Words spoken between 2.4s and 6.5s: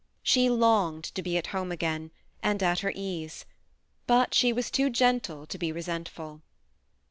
and at her ease; but she was too gentle to be resentful.